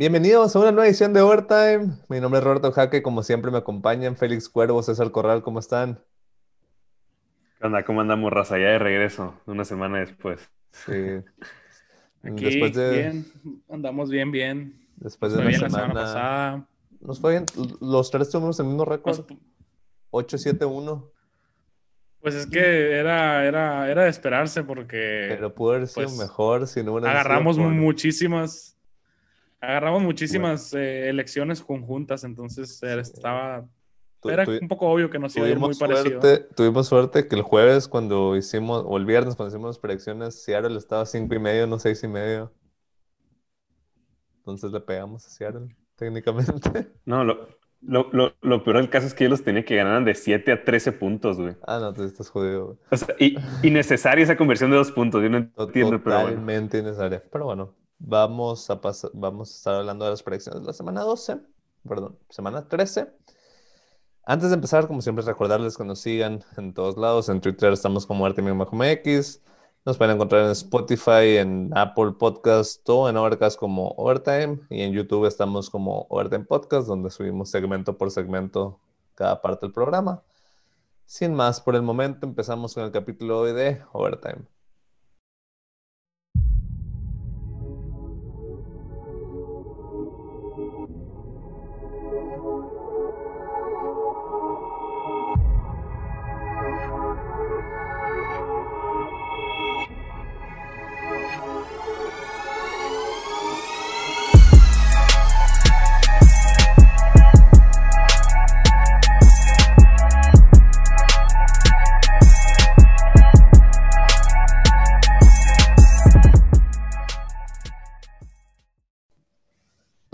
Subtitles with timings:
[0.00, 1.98] Bienvenidos a una nueva edición de Overtime.
[2.08, 6.02] Mi nombre es Roberto Jaque, como siempre me acompañan Félix Cuervo, César Corral, ¿cómo están?
[7.58, 7.84] ¿Qué onda?
[7.84, 8.56] ¿Cómo andamos, raza?
[8.58, 10.40] Ya de regreso, una semana después.
[10.70, 10.92] Sí.
[12.22, 12.90] Aquí, después de...
[12.92, 13.26] bien,
[13.68, 14.88] andamos bien, bien.
[14.96, 15.68] Después de una semana...
[15.68, 16.66] la semana pasada.
[17.02, 17.44] Nos fue bien.
[17.82, 19.26] Los tres tuvimos el mismo récord.
[20.12, 21.10] 8-7-1.
[22.22, 25.26] Pues es que era, era, era de esperarse porque...
[25.28, 28.79] Pero pudo haber sido pues, mejor si no hubiera Agarramos sido por- muchísimas...
[29.60, 33.68] Agarramos muchísimas eh, elecciones conjuntas, entonces era- estaba...
[34.22, 36.20] Tu- Era tu- un poco obvio que nos iba a ir muy Tuvimos parecido.
[36.20, 40.42] suerte, tuvimos suerte que el jueves cuando hicimos, o el viernes cuando hicimos las predicciones,
[40.42, 42.52] Seattle estaba 5 y medio, no 6 y medio.
[44.38, 46.88] Entonces le pegamos a Seattle, técnicamente.
[47.06, 47.48] No, lo,
[47.80, 50.52] lo, lo, lo peor del caso es que yo los tenía que ganar de 7
[50.52, 51.56] a 13 puntos, güey.
[51.66, 52.66] Ah, no, tú estás jodido.
[52.66, 52.78] güey.
[52.90, 55.22] O sea, y, innecesaria esa conversión de dos puntos.
[55.22, 56.28] Yo no entiendo, pero bueno.
[56.28, 57.22] Totalmente innecesaria.
[57.32, 61.02] Pero bueno, vamos a, pasar, vamos a estar hablando de las predicciones de la semana
[61.02, 61.38] 12,
[61.86, 63.12] perdón, semana 13.
[64.24, 67.28] Antes de empezar, como siempre, recordarles que nos sigan en todos lados.
[67.28, 69.42] En Twitter estamos como ArtemioMajomeX.
[69.84, 74.60] Nos pueden encontrar en Spotify, en Apple Podcast o en Overcast como Overtime.
[74.68, 78.78] Y en YouTube estamos como Overtime Podcast, donde subimos segmento por segmento
[79.14, 80.22] cada parte del programa.
[81.06, 84.44] Sin más, por el momento empezamos con el capítulo hoy de Overtime.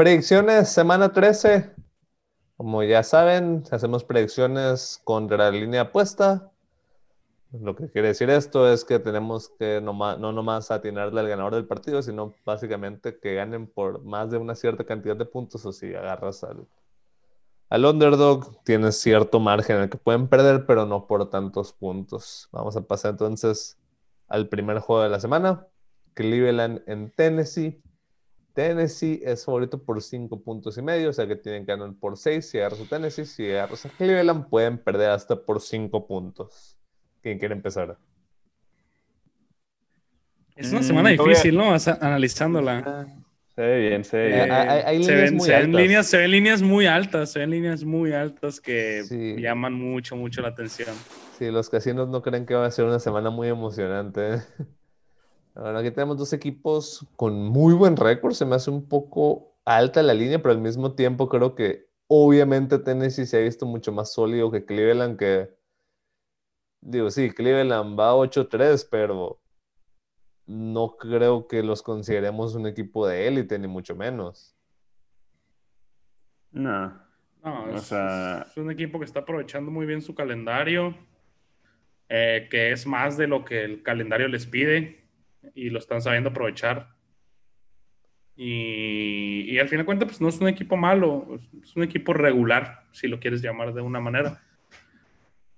[0.07, 1.75] Predicciones, semana 13.
[2.57, 6.53] Como ya saben, hacemos predicciones contra la línea apuesta.
[7.51, 11.57] Lo que quiere decir esto es que tenemos que noma- no nomás atinarle al ganador
[11.57, 15.67] del partido, sino básicamente que ganen por más de una cierta cantidad de puntos.
[15.67, 16.69] O si agarras al,
[17.69, 22.49] al underdog, tienes cierto margen en el que pueden perder, pero no por tantos puntos.
[22.53, 23.77] Vamos a pasar entonces
[24.29, 25.67] al primer juego de la semana.
[26.15, 27.83] Cleveland en Tennessee.
[28.57, 32.17] Tennessee es favorito por 5 puntos y medio, o sea que tienen que ganar por
[32.17, 33.27] 6 si agarras a Tennessee.
[33.27, 36.79] Si agarras a Cleveland, pueden perder hasta por 5 puntos.
[37.23, 37.99] ¿Quién quiere empezar?
[40.57, 41.71] Es una Mm, semana a- difícil, ¿no?
[41.75, 42.83] Asa- Analizándola.
[42.87, 43.07] Ah,
[43.55, 44.53] Se ve bien, se ve Eh, bien.
[44.53, 45.81] hay, hay- hay Se ven, muy se ven altas.
[45.83, 49.37] líneas, se ven líneas muy altas, se ven líneas muy altas que Sí.
[49.39, 50.97] llaman mucho, mucho la atención.
[51.39, 54.43] Sí, los casinos no creen que va a ser una semana muy emocionante.
[55.59, 58.33] Bueno, aquí tenemos dos equipos con muy buen récord.
[58.35, 62.79] Se me hace un poco alta la línea, pero al mismo tiempo creo que obviamente
[62.79, 65.49] Tennessee se ha visto mucho más sólido que Cleveland, que
[66.83, 69.41] digo, sí, Cleveland va 8-3, pero
[70.47, 74.55] no creo que los consideremos un equipo de élite, ni mucho menos.
[76.53, 77.01] No.
[77.43, 80.95] No, O es, sea- es un equipo que está aprovechando muy bien su calendario,
[82.09, 85.06] eh, que es más de lo que el calendario les pide
[85.55, 86.89] y lo están sabiendo aprovechar.
[88.37, 92.85] Y, al fin de cuentas, pues no es un equipo malo, es un equipo regular,
[92.93, 94.43] si lo quieres llamar de una manera.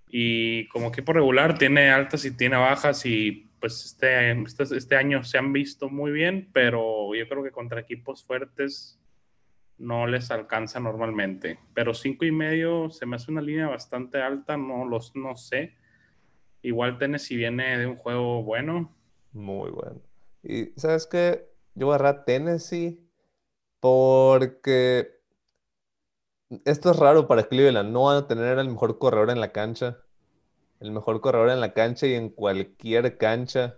[0.09, 5.25] Y como equipo regular tiene altas y tiene bajas y pues este, este, este año
[5.25, 9.01] se han visto muy bien, pero yo creo que contra equipos fuertes
[9.79, 11.59] no les alcanza normalmente.
[11.75, 15.75] Pero cinco y medio se me hace una línea bastante alta, no los no sé.
[16.63, 18.95] Igual Tennessee viene de un juego bueno.
[19.39, 20.01] Muy bueno.
[20.43, 23.01] Y sabes qué, yo voy a agarrar Tennessee
[23.81, 25.11] porque
[26.65, 27.93] esto es raro para Cleveland.
[27.93, 29.99] No van a tener el mejor corredor en la cancha.
[30.81, 33.77] El mejor corredor en la cancha y en cualquier cancha.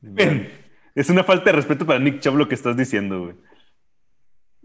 [0.00, 0.50] Ven,
[0.94, 3.34] Es una falta de respeto para Nick Chubb lo que estás diciendo, güey.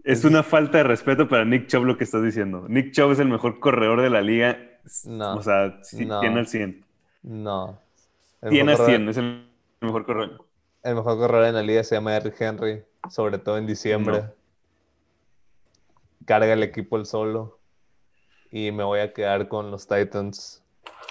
[0.04, 2.66] Es una falta de respeto para Nick Chubb lo que estás diciendo.
[2.68, 4.58] Nick Chubb es el mejor corredor de la liga.
[5.04, 6.20] No, O sea, sí, no.
[6.20, 6.84] tiene al 100.
[7.22, 7.80] No.
[8.48, 9.47] Tiene al corredor- 100, es el
[9.80, 10.44] mejor corredor.
[10.82, 14.18] El mejor corredor en la liga se llama Eric Henry, sobre todo en diciembre.
[14.18, 14.32] No.
[16.24, 17.58] Carga el equipo el solo.
[18.50, 20.62] Y me voy a quedar con los Titans.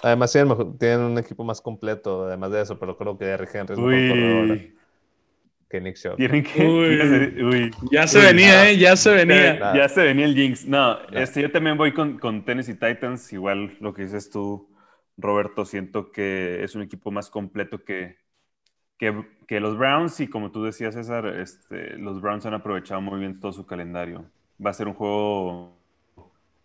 [0.04, 3.50] Además, tienen, mejor- tienen un equipo más completo, además de eso, pero creo que Eric
[3.54, 4.60] Henry es mejor corredor
[5.70, 6.16] que Nick Chubb.
[6.16, 6.66] tienen que.
[6.66, 7.44] Uy.
[7.44, 7.72] Uy.
[7.92, 8.70] Ya se Uy, venía, nada.
[8.70, 8.78] ¿eh?
[8.78, 9.60] Ya se venía.
[9.60, 10.66] Ya, ya se venía el Jinx.
[10.66, 13.34] No, este, yo también voy con, con Tennessee Titans.
[13.34, 14.70] Igual lo que dices tú,
[15.18, 18.16] Roberto, siento que es un equipo más completo que,
[18.98, 23.20] que, que los Browns, y como tú decías, César, este, los Browns han aprovechado muy
[23.20, 24.26] bien todo su calendario.
[24.64, 25.78] Va a ser un juego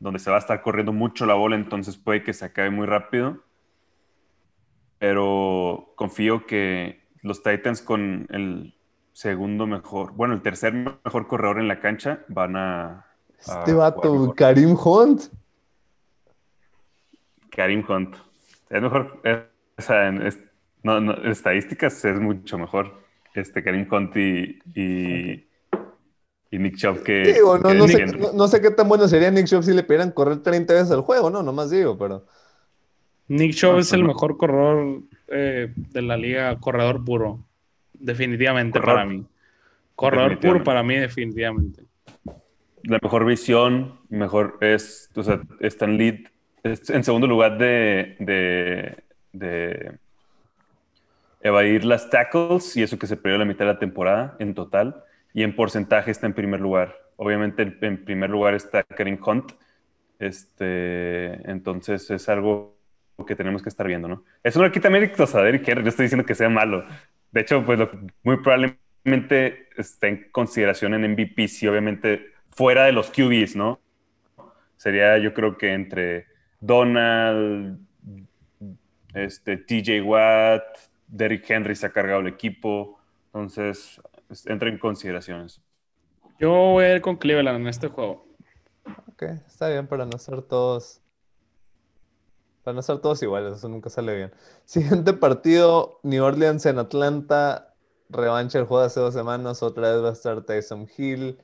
[0.00, 2.86] donde se va a estar corriendo mucho la bola, entonces puede que se acabe muy
[2.86, 3.38] rápido.
[4.98, 8.74] Pero confío que los Titans con el
[9.12, 13.06] segundo mejor, bueno, el tercer mejor corredor en la cancha van a...
[13.38, 15.22] este vato, Karim Hunt.
[17.50, 18.16] Karim Hunt.
[18.70, 19.20] Es mejor,
[19.76, 20.51] o sea, en,
[21.24, 23.02] estadísticas es mucho mejor
[23.34, 25.46] este Karim Hunt y, y,
[26.50, 27.32] Nick Chubb que...
[27.32, 30.10] Digo, no, no, sé, no, sé, qué tan bueno sería Nick Chubb si le pidieran
[30.10, 31.42] correr 30 veces al juego, ¿no?
[31.42, 32.26] Nomás digo, pero...
[33.28, 37.46] Nick Chubb es el mejor corredor eh, de la liga, corredor puro.
[37.94, 39.24] Definitivamente para mí.
[39.94, 41.84] Corredor puro para mí, definitivamente.
[42.82, 46.18] La mejor visión, mejor es, o sea, está en lead,
[46.64, 48.16] en segundo lugar de,
[49.32, 49.92] de,
[51.42, 55.04] evadir las tackles y eso que se perdió la mitad de la temporada en total.
[55.34, 56.96] Y en porcentaje está en primer lugar.
[57.16, 59.52] Obviamente en primer lugar está Karim Hunt.
[60.18, 62.76] Este, entonces es algo
[63.26, 64.24] que tenemos que estar viendo, ¿no?
[64.42, 65.82] Eso no quita a Derrick Henry.
[65.82, 66.84] No estoy diciendo que sea malo.
[67.30, 67.78] De hecho, pues
[68.22, 73.80] muy probablemente está en consideración en MVP, si obviamente fuera de los QBs, ¿no?
[74.76, 76.26] Sería yo creo que entre
[76.60, 77.78] Donald,
[79.14, 80.62] este, TJ Watt,
[81.12, 84.00] Derrick Henry se ha cargado el equipo, entonces
[84.46, 85.60] entra en consideraciones.
[86.38, 88.26] Yo voy a ir con Cleveland en este juego.
[89.12, 91.02] Ok, está bien para no ser todos.
[92.64, 94.32] Para no ser todos iguales, eso nunca sale bien.
[94.64, 97.74] Siguiente partido, New Orleans en Atlanta.
[98.08, 99.62] Revancha el juego de hace dos semanas.
[99.62, 101.38] Otra vez va a estar Tyson Hill.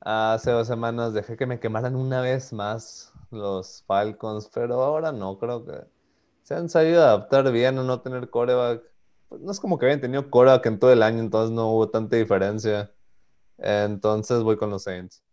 [0.00, 5.38] Hace dos semanas dejé que me quemaran una vez más los Falcons, pero ahora no,
[5.38, 5.93] creo que
[6.44, 8.82] se han sabido adaptar bien o no tener coreback.
[9.30, 11.88] Pues no es como que habían tenido coreback en todo el año, entonces no hubo
[11.88, 12.92] tanta diferencia.
[13.58, 15.24] Entonces voy con los Saints.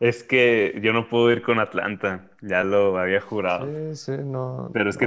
[0.00, 3.66] es que yo no puedo ir con Atlanta, ya lo había jurado.
[3.94, 4.68] Sí, sí, no.
[4.72, 5.06] Pero es que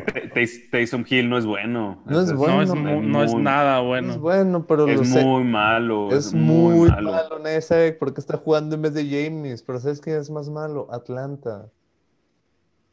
[0.72, 2.04] Taysom Hill no es bueno.
[2.06, 2.74] No es, bueno.
[3.02, 4.14] No es, nada bueno.
[4.14, 6.10] es bueno, pero es muy malo.
[6.10, 7.12] Es, muy, malo.
[7.12, 7.40] malo.
[7.40, 10.50] Nadie sabe por qué está jugando en vez de James, pero ¿sabes qué es más
[10.50, 10.88] malo?
[10.90, 11.70] Atlanta.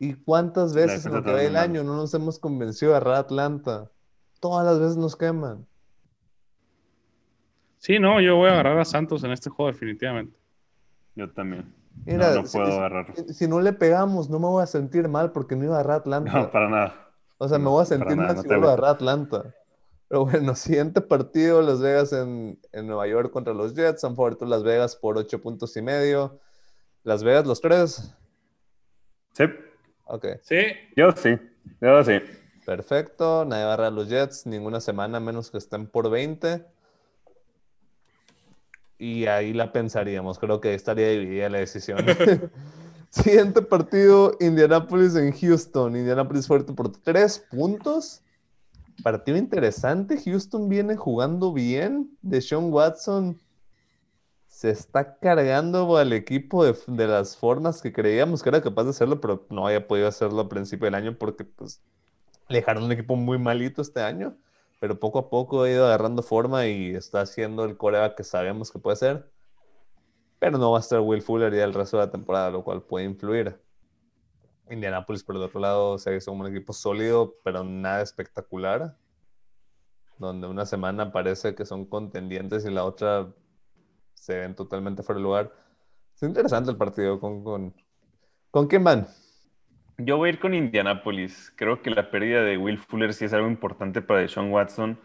[0.02, 3.17] ¿Y cuántas veces en lo que va el año no nos hemos convencido de agarrar
[3.19, 3.91] Atlanta?
[4.41, 5.67] Todas las veces nos queman.
[7.76, 10.38] Sí, no, yo voy a agarrar a Santos en este juego definitivamente.
[11.14, 11.75] Yo también.
[12.06, 13.14] no, puedo si, agarrar.
[13.29, 15.99] Si, no le pegamos, no me voy a sentir mal porque no iba a agarrar
[15.99, 16.32] Atlanta.
[16.32, 17.11] No, para nada.
[17.37, 19.55] O sea, me voy a sentir mal si voy a agarrar Atlanta.
[20.08, 24.02] Pero bueno, siguiente partido, Las Vegas en, en Nueva York contra los Jets.
[24.05, 26.41] Han favorito Las Vegas por ocho puntos y medio.
[27.02, 28.17] Las Vegas, los tres.
[29.35, 29.44] Sí.
[30.11, 30.27] Ok.
[30.43, 30.57] Sí.
[30.97, 31.39] Yo sí.
[31.81, 32.21] Yo sí.
[32.67, 33.45] Perfecto.
[33.45, 36.65] Nadie barra a los Jets ninguna semana, menos que estén por 20.
[38.99, 40.39] Y ahí la pensaríamos.
[40.39, 41.99] Creo que estaría dividida la decisión.
[43.11, 45.97] Siguiente partido, Indianapolis en Houston.
[45.97, 48.23] Indianapolis fuerte por 3 puntos.
[49.03, 50.21] Partido interesante.
[50.21, 52.11] Houston viene jugando bien.
[52.21, 53.39] De Sean Watson
[54.61, 59.19] se está cargando al equipo de, las formas que creíamos que era capaz de hacerlo,
[59.19, 61.83] pero no había podido hacerlo a principio del año porque pues
[62.47, 64.37] le dejaron un equipo muy malito este año,
[64.79, 68.71] pero poco a poco ha ido agarrando forma y está haciendo el Corea que sabemos
[68.71, 69.31] que puede ser.
[70.38, 72.83] Pero no va a estar Will Fuller ya el resto de la temporada, lo cual
[72.83, 73.59] puede influir.
[74.69, 78.95] Indianapolis, por el otro lado, se hizo un equipo sólido, pero nada espectacular.
[80.19, 83.33] Donde una semana parece que son contendientes y la otra
[84.21, 85.53] se ven totalmente fuera de lugar.
[86.15, 87.19] Es interesante el partido.
[87.19, 87.75] ¿Con, con,
[88.50, 89.09] ¿con quién van?
[89.97, 91.53] Yo voy a ir con Indianapolis.
[91.57, 94.99] Creo que la pérdida de Will Fuller sí es algo importante para Sean Watson,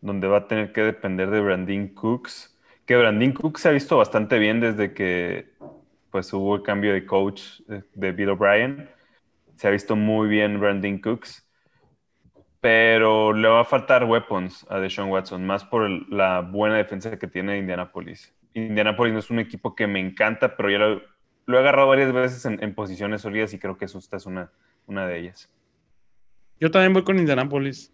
[0.00, 2.58] donde va a tener que depender de Brandon Cooks.
[2.84, 5.54] Que Brandon Cooks se ha visto bastante bien desde que
[6.10, 7.60] pues, hubo el cambio de coach
[7.94, 8.90] de Bill O'Brien.
[9.54, 11.46] Se ha visto muy bien Brandon Cooks
[12.66, 17.28] pero le va a faltar weapons a Deshaun Watson, más por la buena defensa que
[17.28, 18.34] tiene Indianapolis.
[18.56, 22.44] Indianapolis no es un equipo que me encanta, pero ya lo, he agarrado varias veces
[22.46, 24.50] en, posiciones sólidas y creo que esta es una,
[24.86, 25.50] una de ellas.
[26.58, 27.92] Yo también voy con Indianapolis.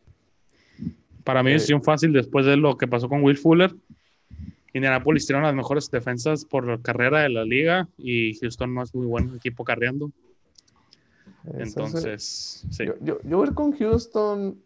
[1.24, 3.74] Para mí es decisión fácil después de lo que pasó con Will Fuller.
[4.72, 9.06] Indianapolis tiene las mejores defensas por carrera de la liga y Houston no es muy
[9.06, 10.10] buen equipo carreando.
[11.54, 12.86] Entonces, sí.
[13.02, 14.62] Yo, yo, voy con Houston.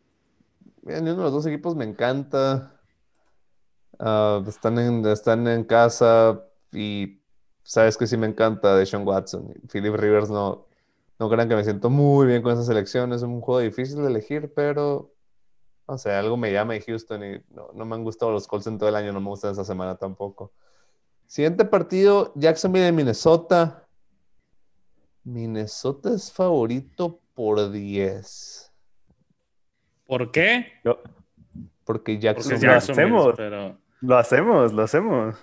[0.82, 2.75] Ni uno de los dos equipos me encanta.
[3.98, 7.20] Ah, están, en, están en casa y
[7.62, 9.54] sabes que sí me encanta de Sean Watson.
[9.72, 10.66] Philip Rivers no,
[11.18, 13.12] No crean que me siento muy bien con esa selección.
[13.12, 15.12] Es un juego difícil de elegir, pero
[15.88, 18.66] no sé, algo me llama de Houston y no, no me han gustado los Colts
[18.66, 19.12] en todo el año.
[19.12, 20.52] No me gustan esta semana tampoco.
[21.26, 23.82] Siguiente partido, Jacksonville de Minnesota.
[25.24, 28.72] Minnesota es favorito por 10.
[30.06, 30.66] ¿Por qué?
[30.84, 32.68] Yo- Porque Porque Jacksonville.
[32.74, 33.34] hacemos.
[33.36, 35.36] pero Lo hacemos, lo hacemos.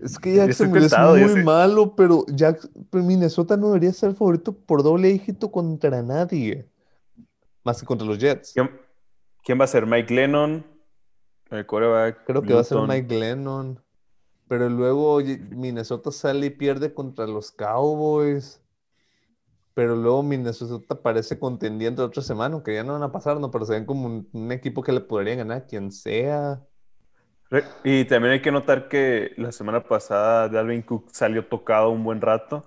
[0.00, 0.92] Es que Jacksonville es
[1.32, 6.68] muy malo, pero, Jack- pero Minnesota no debería ser favorito por doble dígito contra nadie.
[7.62, 8.52] Más que contra los Jets.
[8.52, 8.70] ¿Quién,
[9.44, 9.86] quién va a ser?
[9.86, 10.66] Mike Lennon,
[11.50, 12.24] el quarterback.
[12.26, 12.78] Creo que va a ser.
[12.78, 13.80] Mike Lennon.
[14.48, 18.60] Pero luego Minnesota sale y pierde contra los Cowboys.
[19.72, 23.50] Pero luego Minnesota parece contendiente otra semana, aunque ya no van a pasar, ¿no?
[23.50, 26.62] Pero se ven como un, un equipo que le podría ganar a quien sea.
[27.84, 32.20] Y también hay que notar que la semana pasada Dalvin Cook salió tocado un buen
[32.20, 32.64] rato,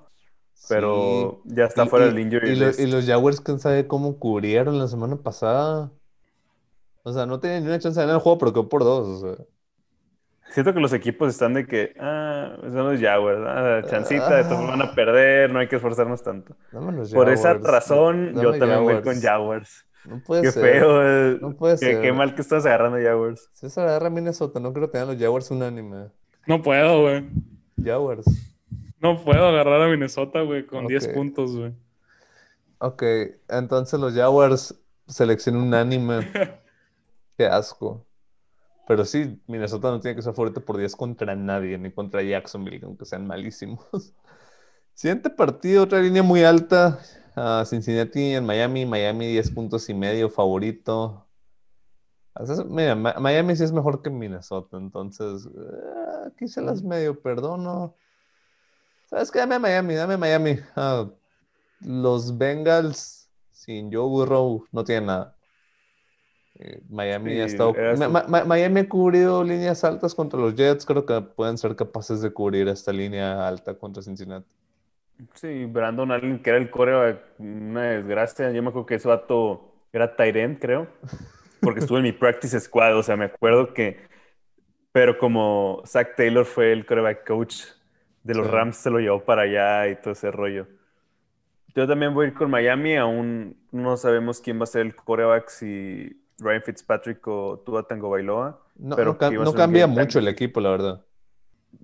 [0.70, 4.18] pero ya está Y- fuera del injury y, lo- y los Jaguars, quién sabe cómo
[4.18, 5.92] cubrieron la semana pasada.
[7.04, 9.08] O sea, no tenían ni una chance de ganar el juego, pero quedó por dos.
[9.24, 9.46] o sea.
[10.52, 14.66] Siento que los equipos están de que, ah, son los Jaguars, ah, chancita, de todos
[14.68, 16.56] van a perder, no hay que esforzarnos tanto.
[17.14, 19.86] Por esa razón, dame yo también voy con Jaguars.
[20.08, 20.64] No puede Qué ser.
[20.64, 21.38] feo, eh.
[21.42, 22.02] No puede qué, ser.
[22.02, 23.50] qué mal que estás agarrando Jaguars.
[23.54, 26.08] Si se agarra Minnesota, no creo que tengan los Jaguars unánime.
[26.46, 27.28] no puedo, güey.
[27.84, 28.26] Jaguars.
[29.00, 31.14] No puedo agarrar a Minnesota, güey, con 10 Ok.
[31.14, 31.74] puntos, güey.
[32.80, 33.04] Ok,
[33.50, 36.20] entonces los Jaguars, selección unánime.
[37.38, 38.06] Qué asco.
[38.88, 42.86] Pero sí, Minnesota no tiene que ser favorito por 10 contra nadie, ni contra Jacksonville,
[42.86, 43.86] aunque sean malísimos.
[44.94, 47.00] Siguiente partido, otra línea muy alta.
[47.38, 51.24] Ah, Cincinnati en Miami, Miami 10 puntos y medio favorito.
[52.68, 57.96] Mira, Miami sí es mejor que Minnesota, entonces ah, aquí se las medio perdono.
[59.10, 59.40] ¿Sabes qué?
[59.40, 60.60] Dame a Miami, dame a Miami.
[60.76, 61.10] Ah,
[61.82, 65.36] los Bengals sin Joe Burrow no tienen nada.
[66.60, 67.74] Eh, Miami Sí, ha estado.
[68.10, 70.86] Ma- Ma- Miami ha cubrido líneas altas contra los Jets.
[70.86, 74.48] Creo que pueden ser capaces de cubrir esta línea alta contra Cincinnati.
[75.34, 78.52] Sí, Brandon Allen, que era el coreback, una desgracia.
[78.52, 80.88] Yo me acuerdo que ese vato era Tyrant, creo,
[81.62, 82.98] porque estuvo en mi practice squad.
[82.98, 84.00] O sea, me acuerdo que.
[84.94, 87.64] Pero como Zach Taylor fue el coreback coach
[88.24, 88.52] de los Sí.
[88.52, 90.68] Rams, se lo llevó para allá y todo ese rollo.
[91.76, 92.96] Yo también voy a ir con Miami.
[92.98, 98.10] Aún no sabemos quién va a ser el coreback, si Ryan Fitzpatrick o Tua Tango
[98.10, 98.64] Bailoa.
[98.76, 101.07] No, Pero no no cambia mucho el equipo, la verdad.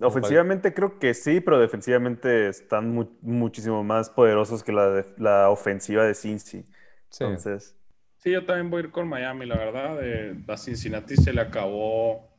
[0.00, 6.14] Ofensivamente creo que sí, pero defensivamente están mu- muchísimo más poderosos que la ofensiva de
[6.14, 6.64] Cincy.
[7.10, 7.24] Sí.
[7.24, 7.76] Entonces,
[8.18, 9.98] Sí, yo también voy a ir con Miami, la verdad.
[10.02, 12.30] Eh, a Cincinnati se le acabó.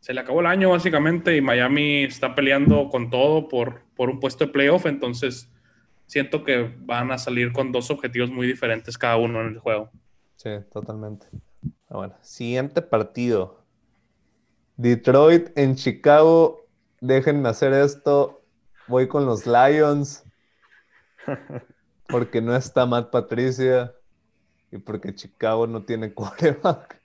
[0.00, 4.20] Se le acabó el año, básicamente, y Miami está peleando con todo por, por un
[4.20, 4.86] puesto de playoff.
[4.86, 5.50] Entonces,
[6.06, 9.90] siento que van a salir con dos objetivos muy diferentes cada uno en el juego.
[10.36, 11.26] Sí, totalmente.
[11.88, 13.64] Ah, Bueno, siguiente partido.
[14.76, 16.63] Detroit en Chicago.
[17.04, 18.40] Déjenme hacer esto.
[18.88, 20.24] Voy con los Lions.
[22.08, 23.92] Porque no está Matt Patricia.
[24.70, 26.98] Y porque Chicago no tiene quarterback.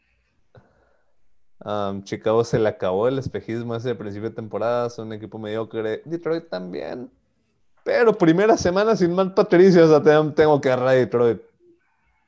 [1.65, 4.89] Um, Chicago se le acabó el espejismo ese de principio de temporada.
[4.89, 6.01] Son un equipo mediocre.
[6.05, 7.11] Detroit también.
[7.83, 9.83] Pero primera semana sin Matt Patricia.
[9.83, 11.41] O sea, tengo- tengo que agarrar a Detroit.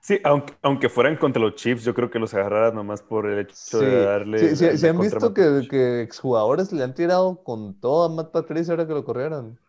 [0.01, 3.39] Sí, aunque, aunque fueran contra los Chiefs, yo creo que los agarraras nomás por el
[3.39, 4.39] hecho Sí, de darle.
[4.39, 8.31] sí, sí, sí han visto que, que exjugadores le han tirado con todo a Matt
[8.31, 9.60] Patricia ahora que lo corrieron.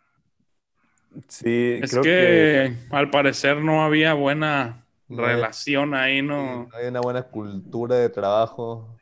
[1.29, 6.69] Sí, Es creo que, al parecer no había buena No hay- relación ahí, No ¿no?
[6.73, 8.99] hay una buena cultura de trabajo.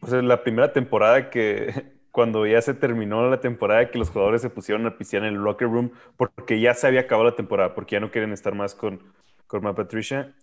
[0.00, 1.72] Pues es la primera temporada que,
[2.10, 5.40] cuando ya se terminó la temporada, que los jugadores se pusieron a pistear en el
[5.42, 8.74] locker room porque ya se había acabado la temporada, porque ya no quieren estar más
[8.74, 9.02] con,
[9.46, 10.34] con Matt Patricia.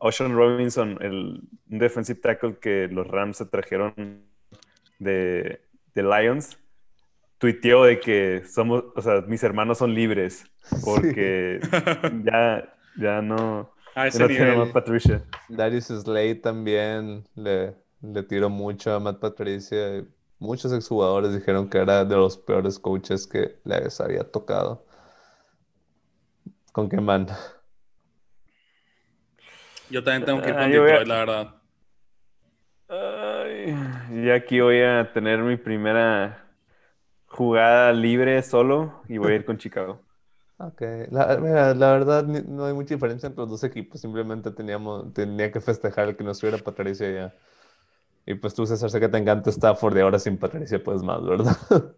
[0.00, 4.22] Ocean Robinson, el, un defensive tackle que los Rams se trajeron
[4.98, 5.60] de,
[5.94, 6.58] de Lions,
[7.38, 10.44] tuiteó de que somos, o sea, mis hermanos son libres
[10.84, 11.60] porque
[12.24, 14.58] ya, ya no, A ese no nivel.
[14.58, 15.24] Matt Patricia.
[15.48, 20.04] Darius Slade también le, le tiró mucho a Matt Patricia.
[20.38, 24.84] Muchos exjugadores dijeron que era de los peores coaches que les había tocado.
[26.72, 27.26] ¿Con qué man?
[29.90, 31.54] Yo también tengo que ir Ah, con yo voy a- Detroit, la verdad.
[32.88, 33.74] Ay,
[34.24, 36.44] y aquí voy a tener mi primera
[37.26, 40.00] jugada libre solo y voy a ir con Chicago.
[40.58, 45.12] Ok, la, mira, la verdad no hay mucha diferencia entre los dos equipos, simplemente teníamos,
[45.12, 47.34] tenía que festejar el que no estuviera Patricia ya.
[48.24, 51.22] Y pues tú, César, sé que te encanta Stafford y ahora sin Patricia pues más,
[51.24, 51.56] ¿verdad?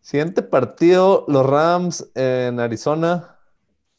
[0.00, 3.38] Siguiente partido, los Rams en Arizona.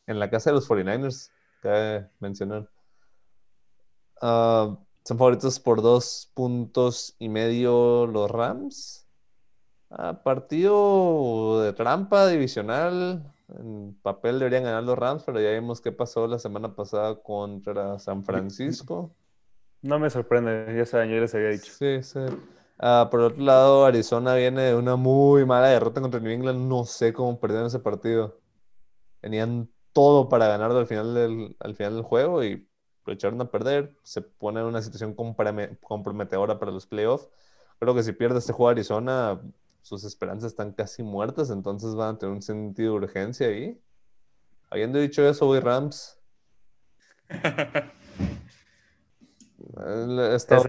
[0.07, 1.31] en la casa de los 49ers,
[1.61, 2.69] cabe mencionar.
[4.21, 9.07] Ah, son favoritos por dos puntos y medio los Rams.
[9.89, 13.33] Ah, partido de trampa divisional.
[13.57, 17.97] En papel deberían ganar los Rams, pero ya vimos qué pasó la semana pasada contra
[17.99, 19.15] San Francisco.
[19.81, 21.71] No me sorprende, ya saben, yo les había dicho.
[21.71, 22.19] Sí, sí.
[22.79, 26.67] Ah, por otro lado, Arizona viene de una muy mala derrota contra New England.
[26.67, 28.39] No sé cómo perdieron ese partido.
[29.21, 32.66] Tenían todo para ganarlo al final del, al final del juego y
[33.07, 33.95] lo echaron a perder.
[34.03, 37.27] Se pone en una situación comprome- comprometedora para los playoffs.
[37.79, 39.41] Creo que si pierde este juego Arizona,
[39.81, 43.79] sus esperanzas están casi muertas, entonces van a tener un sentido de urgencia ahí.
[44.69, 46.19] Habiendo dicho eso, voy Rams.
[49.79, 50.63] He estado,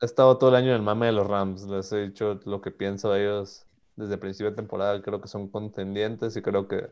[0.00, 1.62] he estado todo el año en el mame de los Rams.
[1.64, 5.00] Les he dicho lo que pienso de ellos desde el principio de temporada.
[5.02, 6.90] Creo que son contendientes y creo que,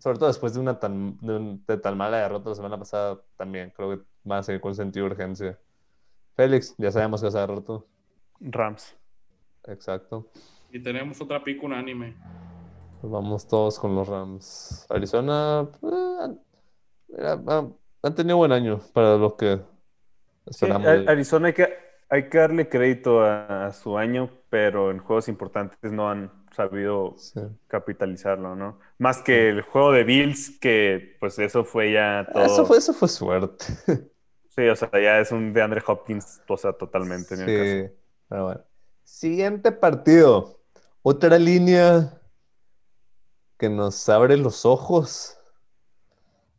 [0.00, 3.20] sobre todo después de una tan, de, un- de tan mala derrota la semana pasada,
[3.36, 5.58] también creo que van a seguir con sentido de urgencia.
[6.34, 7.84] Félix, ya sabemos que vas a agarrar tú.
[8.40, 8.96] Rams.
[9.66, 10.28] Exacto.
[10.70, 12.16] Y tenemos otra pico unánime.
[13.00, 14.86] Pues vamos todos con los Rams.
[14.88, 16.40] Arizona, eh, han-
[17.08, 19.62] mira, han, han tenido buen año para los que Sí,
[20.46, 20.86] esperamos.
[20.88, 21.68] a- de- Arizona hay que,
[22.08, 27.14] hay que darle crédito a, a su año, pero en juegos importantes no han sabido
[27.16, 27.40] Sí.
[27.66, 28.78] capitalizarlo, ¿no?
[28.98, 32.44] Más que el juego de Bills, que pues eso fue ya todo.
[32.44, 33.64] Eso fue, eso fue suerte.
[34.54, 37.88] Sí, o sea, ya es un de Andre Hopkins, o sea, totalmente en el caso.
[37.88, 38.64] Sí, pero bueno.
[39.02, 40.60] Siguiente partido.
[41.00, 42.20] Otra línea
[43.56, 45.38] que nos abre los ojos.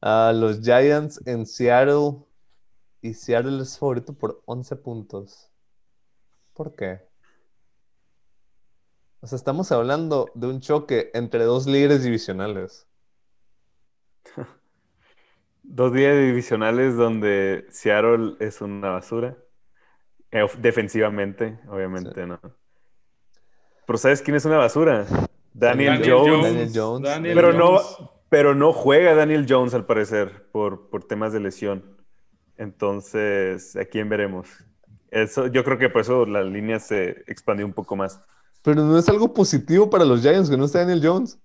[0.01, 2.25] A los Giants en Seattle.
[3.01, 5.51] Y Seattle es favorito por 11 puntos.
[6.53, 7.07] ¿Por qué?
[9.19, 12.88] O sea, estamos hablando de un choque entre dos líderes divisionales.
[15.63, 19.38] Dos días divisionales donde Seattle es una basura.
[20.32, 22.39] Eh, defensivamente, obviamente, ¿no?
[23.86, 25.05] Pero ¿sabes quién es una basura?
[25.53, 26.43] Daniel, Daniel Jones.
[26.43, 27.10] Daniel Jones.
[27.10, 27.80] Daniel Pero no,
[28.30, 31.97] pero no juega Daniel Jones al parecer por, por temas de lesión.
[32.58, 34.49] Entonces, ¿a quién veremos?
[35.12, 38.19] Eso, yo creo que por eso la línea se expandió un poco más.
[38.63, 41.38] Pero no es algo positivo para los Giants que no esté Daniel Jones.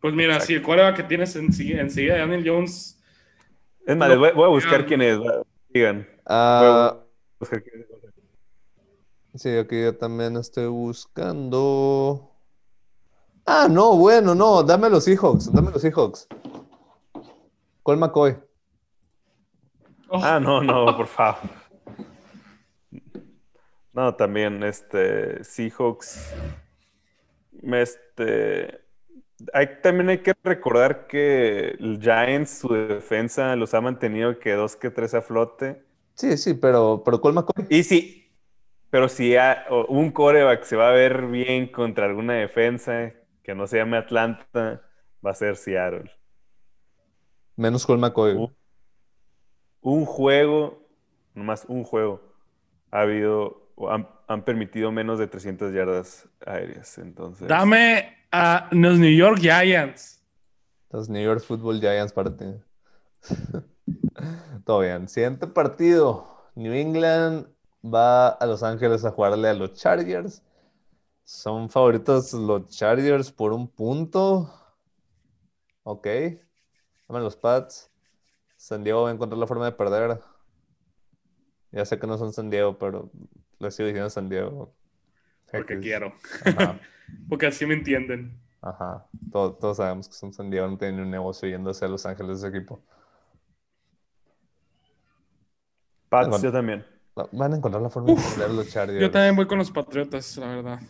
[0.00, 2.93] Pues mira, si el quarterback que tienes enseguida, enseguida Daniel Jones,
[3.86, 5.18] Es más, No, voy, voy a buscar quién es.
[5.68, 6.06] Digan.
[6.26, 6.96] Voy a
[7.38, 9.40] buscar quién es.
[9.40, 12.30] Sí, aquí yo también estoy buscando.
[13.44, 16.28] Ah, no, bueno, no, dame los Seahawks, dame los Seahawks.
[17.82, 18.36] Col McCoy.
[20.08, 21.40] oh, Ah, no, no, por favor.
[23.92, 26.32] No, también, este, Seahawks.
[27.62, 28.83] Este,
[29.52, 34.76] hay, también hay que recordar que el Giants, su defensa, los ha mantenido que dos
[34.76, 35.82] que tres a flote.
[36.14, 37.66] Sí, sí, pero, pero McCoy.
[37.68, 38.32] Y sí,
[38.90, 43.66] pero si ha- un coreback se va a ver bien contra alguna defensa que no
[43.66, 44.82] se llame Atlanta,
[45.24, 46.10] va a ser Seattle.
[47.56, 48.34] Menos Col McCoy.
[49.80, 50.88] Un juego,
[51.34, 52.22] nomás un juego,
[52.90, 56.96] ha habido, han, han permitido menos de 300 yardas aéreas.
[56.98, 60.20] Entonces, dame a los New York Giants.
[60.90, 62.46] Los New York Football Giants para ti.
[64.64, 65.08] Todo bien.
[65.08, 66.26] Siguiente partido.
[66.56, 67.46] New England
[67.84, 70.42] va a Los Ángeles a jugarle a los Chargers.
[71.22, 74.52] Son favoritos los Chargers por un punto.
[75.84, 76.06] Ok.
[77.08, 77.88] Dame los Pats.
[78.56, 80.20] San Diego va a encontrar la forma de perder.
[81.70, 83.12] Ya sé que no son San Diego, pero
[83.60, 84.74] le sigo diciendo San Diego.
[85.58, 85.82] Porque X.
[85.84, 86.12] quiero.
[86.44, 86.78] Ajá.
[87.28, 88.38] Porque así me entienden.
[88.62, 91.88] Ajá, Todo- todos sabemos que son San Diego, no tienen ni un negocio yéndose a
[91.88, 92.80] Los Ángeles ese equipo.
[96.08, 96.42] Pats, Bueno.
[96.44, 96.84] yo también.
[97.18, 99.00] Va- Van a encontrar la forma de perder los Chargers.
[99.00, 100.80] Yo también voy con los Patriotas, la verdad.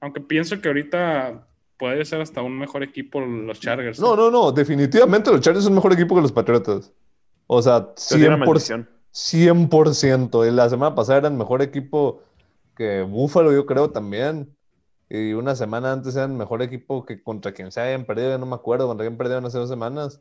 [0.00, 1.46] Aunque pienso que ahorita
[1.78, 3.98] puede ser hasta un mejor equipo los Chargers.
[4.00, 6.92] No, no, no, definitivamente los Chargers son mejor equipo que los Patriotas.
[7.46, 8.46] O sea, Pero tiene una 100%.
[8.46, 8.88] maldición.
[9.12, 10.46] 100%.
[10.46, 12.22] Y la semana pasada eran mejor equipo
[12.76, 14.56] que Buffalo, yo creo también.
[15.08, 18.46] Y una semana antes eran mejor equipo que contra quien se hayan perdido, ya no
[18.46, 20.20] me acuerdo, contra quién perdieron hace dos semanas.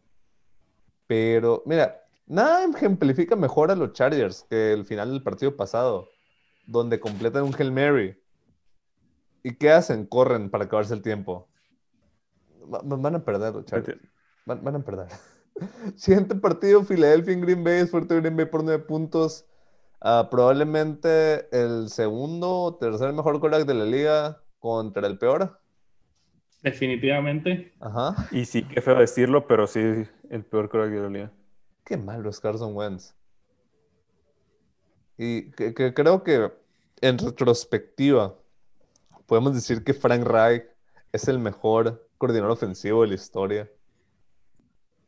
[1.07, 6.07] Pero, mira, nada ejemplifica mejor a los Chargers que el final del partido pasado,
[6.67, 8.17] donde completan un Hail Mary.
[9.43, 10.05] ¿Y qué hacen?
[10.05, 11.47] Corren para acabarse el tiempo.
[12.73, 13.99] Va- va- Van a perder los Chargers.
[14.45, 15.07] Van, van a perder.
[15.95, 19.45] Siguiente partido, Filadelfia en Green Bay, es fuerte Green Bay por nueve puntos.
[20.01, 25.59] Ah, probablemente el segundo o tercer mejor quarterback de la liga contra el peor.
[26.63, 27.71] Definitivamente.
[27.79, 28.27] Ajá.
[28.31, 29.79] Y sí, qué feo decirlo, pero sí,
[30.29, 31.31] el peor quarterback de la liga.
[31.85, 33.13] Qué malo es Carson Wentz.
[35.17, 36.51] Y que, que creo que
[37.01, 38.35] en retrospectiva
[39.27, 40.65] podemos decir que Frank Reich
[41.11, 43.69] es el mejor coordinador ofensivo de la historia.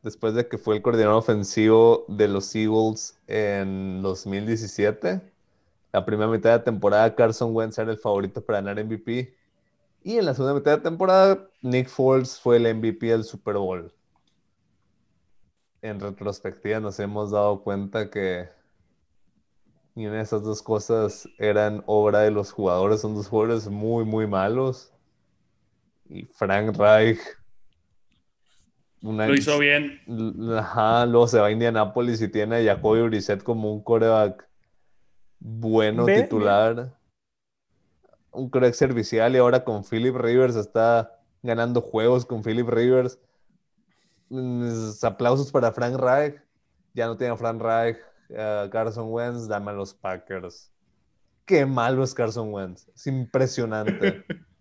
[0.03, 5.21] Después de que fue el coordinador ofensivo de los Eagles en 2017,
[5.93, 9.33] la primera mitad de temporada Carson Wentz era el favorito para ganar MVP.
[10.03, 13.93] Y en la segunda mitad de temporada, Nick Foles fue el MVP del Super Bowl.
[15.81, 18.49] En retrospectiva nos hemos dado cuenta que
[19.95, 22.99] ni una de esas dos cosas eran obra de los jugadores.
[23.01, 24.91] Son dos jugadores muy, muy malos.
[26.09, 27.19] Y Frank Reich.
[29.03, 30.01] Una- Lo hizo bien.
[30.57, 34.47] Ajá, luego se va a Indianapolis y tiene a Jacoby Brissett como un coreback
[35.39, 36.97] bueno Ve, titular.
[38.31, 43.19] Un coreback servicial y ahora con Philip Rivers está ganando juegos con Philip Rivers.
[44.29, 44.69] Mm,
[45.03, 46.41] Aplausos para Frank Reich.
[46.95, 47.97] Ya no tiene a Frank Reich.
[48.71, 50.71] Carson Wentz, dame a los Packers.
[51.45, 52.87] Qué malo es Carson Wentz.
[52.95, 54.25] Es impresionante.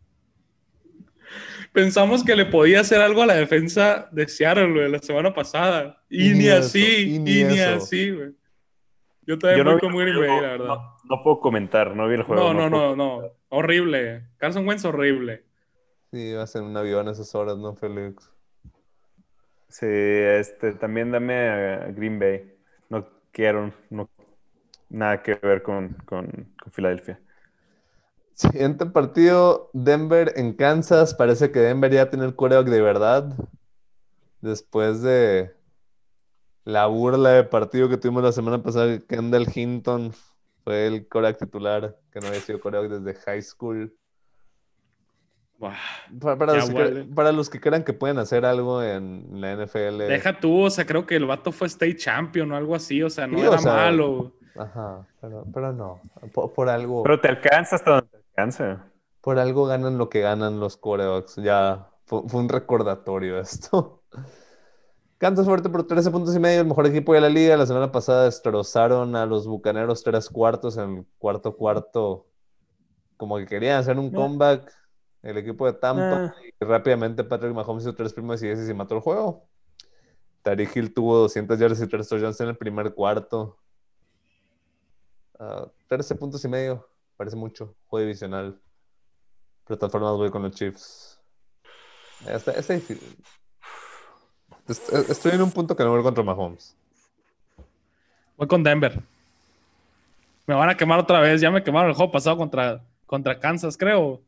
[1.72, 6.02] Pensamos que le podía hacer algo a la defensa de Seattle, güey, la semana pasada.
[6.10, 8.30] Y, Y ni eso, así, y y ni así, güey.
[9.24, 10.66] Yo también Yo no voy vi con el Green juego, Bay, la verdad.
[10.66, 12.42] no, no puedo comentar, no vi el juego.
[12.42, 13.28] No, no, puedo- no, no.
[13.48, 14.24] Horrible.
[14.38, 15.44] Carson Wentz horrible.
[16.10, 18.30] Sí, vas en un avión a esas horas, ¿no, Félix?
[19.68, 22.54] Sí, este, también dame a Green Bay.
[22.90, 24.10] No quiero, no,
[24.90, 26.26] nada que ver con, con,
[26.62, 27.18] con Filadelfia.
[28.34, 31.14] Siguiente partido, Denver en Kansas.
[31.14, 33.34] Parece que Denver ya tiene el quarterback de verdad.
[34.40, 35.54] Después de
[36.64, 40.12] la burla de partido que tuvimos la semana pasada, que Kendall Hinton
[40.64, 43.94] fue el quarterback titular, que no había sido quarterback desde high school.
[46.20, 47.04] Para, los, que, huele.
[47.04, 49.98] para los que crean que pueden hacer algo en la NFL.
[50.08, 53.08] Deja tú, o sea, creo que el vato fue state champion o algo así, o
[53.08, 54.32] sea, no Sí, o era sea, malo.
[54.56, 56.00] Ajá, pero, pero no.
[56.32, 57.04] Por, por algo.
[57.04, 58.90] Pero te alcanza hasta donde alcanza.
[59.20, 61.36] Por algo ganan lo que ganan los quarterbacks.
[61.36, 64.02] Ya fue, fue un recordatorio esto.
[65.18, 67.56] Kansas fuerte por 13 puntos y medio, el mejor equipo de la liga.
[67.56, 72.26] La semana pasada destrozaron a los Bucaneros tres cuartos en el cuarto cuarto.
[73.16, 74.12] Como que querían hacer un Eh.
[74.12, 74.72] comeback.
[75.22, 76.34] El equipo de Tampa.
[76.44, 76.54] Eh.
[76.60, 79.46] Y rápidamente Patrick Mahomes hizo tres primeros y diez y mató el juego.
[80.42, 83.58] Tariq Hill tuvo 200 yardas y 3 touchdowns en el primer cuarto.
[85.38, 86.88] Ah, 13 puntos y medio.
[87.22, 87.76] Parece mucho.
[87.86, 88.60] Juego divisional.
[89.64, 91.20] Pero de todas formas voy con los Chiefs.
[92.26, 93.16] Está, está difícil.
[94.68, 96.76] Est- Estoy en un punto que no voy contra Mahomes.
[98.36, 99.00] Voy con Denver.
[100.48, 101.40] Me van a quemar otra vez.
[101.40, 104.20] Ya me quemaron el juego pasado contra, contra Kansas, creo.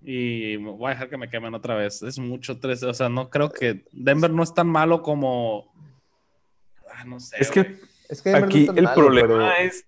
[0.00, 2.02] Y voy a dejar que me quemen otra vez.
[2.02, 2.86] Es mucho 13.
[2.86, 5.70] O sea, no creo que Denver no es tan malo como.
[6.94, 7.36] Ah, no sé.
[7.38, 7.78] Es que
[8.08, 9.84] Es que Denver no aquí es el malo, problema pero- es,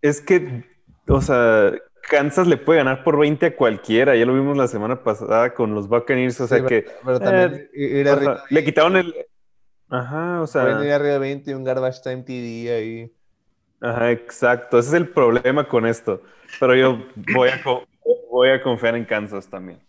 [0.00, 0.64] es que,
[1.08, 1.72] o sea,
[2.08, 4.16] Kansas le puede ganar por 20 a cualquiera.
[4.16, 6.40] Ya lo vimos la semana pasada con los Buccaneers.
[6.40, 9.14] O sea Sí, que pero, pero también eh, ir o arriba, sea, le quitaron el.
[9.88, 10.96] Ajá, o pueden ir sea.
[10.96, 13.12] arriba de 20 y un garbage time TD ahí.
[13.80, 14.78] Ajá, exacto.
[14.78, 16.22] Ese es el problema con esto.
[16.60, 17.60] Pero yo voy a,
[18.30, 19.80] voy a confiar en Kansas también.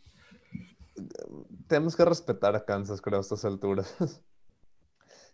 [1.68, 3.96] Tenemos que respetar a Kansas, creo, a estas alturas.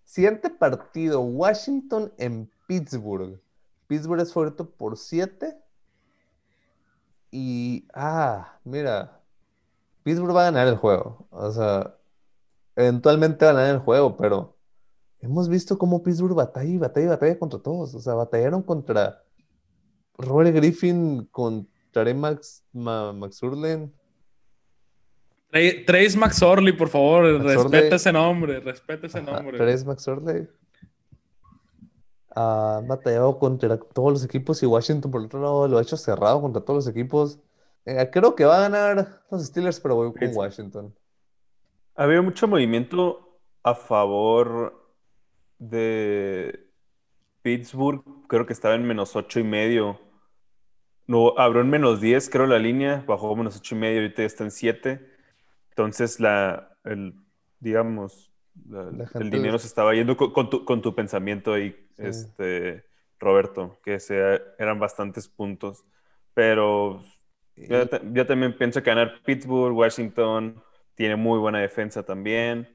[0.03, 3.39] Siguiente partido, Washington en Pittsburgh.
[3.87, 5.57] Pittsburgh es favorito por 7.
[7.31, 9.19] Y, ah, mira,
[10.03, 11.27] Pittsburgh va a ganar el juego.
[11.29, 11.95] O sea,
[12.75, 14.57] eventualmente va a ganar el juego, pero
[15.21, 17.95] hemos visto cómo Pittsburgh batalla y batalla y batalla contra todos.
[17.95, 19.21] O sea, batallaron contra
[20.17, 23.93] Robert Griffin, contra Max, Ma- Max Urlen.
[25.51, 29.57] Tra- Trace McSorley, por favor, respeta ese nombre, respeta ese nombre.
[29.57, 30.47] Trace McSorley.
[32.35, 36.41] Ha batallado contra todos los equipos y Washington, por otro lado, lo ha hecho cerrado
[36.41, 37.39] contra todos los equipos.
[37.85, 40.35] Eh, creo que va a ganar los Steelers, pero voy con.
[40.35, 40.95] Washington.
[41.95, 44.93] Había mucho movimiento a favor
[45.59, 46.71] de
[47.41, 48.03] Pittsburgh.
[48.27, 49.99] Creo que estaba en menos ocho y medio.
[51.07, 53.03] No, abrió en menos 10, creo, la línea.
[53.07, 55.05] Bajó menos ocho y medio, ahorita ya está en 7.
[55.69, 57.15] Entonces, la, el,
[57.59, 58.30] digamos,
[58.69, 62.03] la- La el dinero se estaba yendo con, con tu, con tu pensamiento ahí, Sí.
[62.07, 62.85] este,
[63.19, 63.97] Roberto, que
[64.57, 65.85] eran bastantes puntos.
[66.33, 67.03] Pero
[67.55, 67.83] yo,
[68.13, 70.61] yo también pienso que ganar Pittsburgh, Washington
[70.95, 72.67] tiene muy buena defensa también.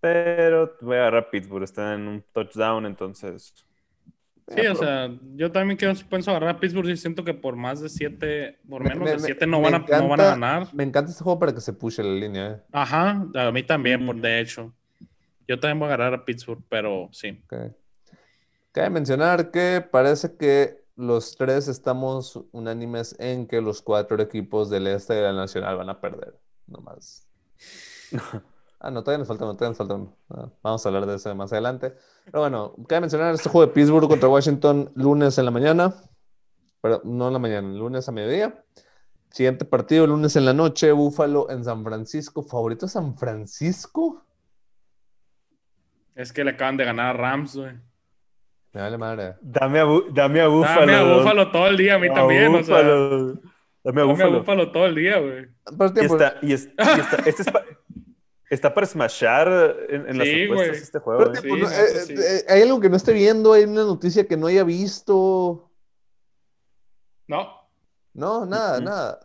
[0.00, 3.54] Pero voy a agarrar Pittsburgh, está en un touchdown, entonces.
[4.50, 7.80] Sí, o sea, yo también quiero, pienso agarrar a Pittsburgh y siento que por más
[7.80, 10.20] de 7, por Me- menos me- de me- 7 no, me van a, no van
[10.20, 10.74] a encanta- ganar.
[10.74, 12.60] Me encanta este juego para que se pushe la línea, ¿eh?
[12.72, 14.20] Ajá, a mí también, por Mm.
[14.22, 14.74] de hecho.
[15.46, 17.40] Yo también voy a agarrar a Pittsburgh, pero sí.
[17.44, 17.72] Ok.
[18.72, 24.86] Cabe mencionar que parece que los tres estamos unánimes en que los cuatro equipos del
[24.88, 26.34] este de la Nacional van a perder.
[26.66, 27.26] Nomás.
[28.82, 30.16] Ah, no, todavía nos falta uno, todavía nos falta uno.
[30.30, 31.94] Ah, vamos a hablar de eso más adelante.
[32.24, 35.94] Pero bueno, cabe mencionar este juego de Pittsburgh contra Washington lunes en la mañana.
[36.80, 38.64] Pero no en la mañana, lunes a mediodía.
[39.30, 42.42] Siguiente partido, lunes en la noche, Búfalo en San Francisco.
[42.42, 44.24] ¿Favorito San Francisco?
[46.14, 47.72] Es que le acaban de ganar a Rams, güey.
[48.72, 49.34] Me vale madre.
[49.40, 50.80] Dame a, dame a Búfalo.
[50.80, 52.76] Dame a Búfalo todo el día, a mí A también, o sea.
[52.76, 53.26] Búfalo.
[53.28, 53.40] Dame
[54.00, 54.72] a Dame a Búfalo.
[54.72, 55.44] Todo el día, güey.
[55.70, 57.48] Y tiempo- está, y es- y está, este es
[58.50, 59.48] está para smashar
[59.88, 61.20] en, en las apuestas este juego.
[61.20, 61.40] Pero, ¿eh?
[61.40, 62.14] tipo, Sí, no, eh, sí.
[62.14, 65.70] eh, hay algo que no esté viendo, hay una noticia que no haya visto.
[67.28, 67.70] No,
[68.12, 69.20] No, nada, nada.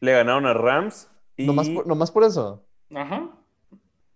[0.00, 1.46] Le ganaron a Rams y...
[1.46, 2.66] Nomás, por, nomás por eso.
[2.94, 3.30] ajá.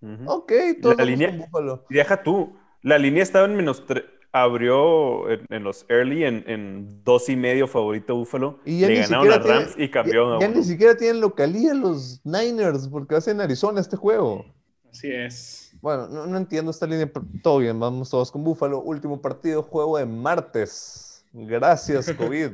[0.03, 0.31] Ujú.
[0.31, 1.49] Ok, todos La línea-.
[1.89, 2.59] Y deja tú.
[2.83, 4.05] La línea estaba en menos tres.
[4.43, 8.59] Abrió en, en los early en, en dos y medio favorito Búfalo.
[8.65, 11.21] Y ya Le ni ganaron a Rams tiene- y cambió Ya, a ni siquiera tienen
[11.21, 14.45] localía los Niners porque hacen Arizona este juego.
[14.91, 15.73] Así es.
[15.81, 18.81] Bueno, no, no entiendo esta línea, pero todo bien, vamos todos con Búfalo.
[18.81, 21.25] Último partido, juego de martes.
[21.33, 22.53] Gracias, COVID.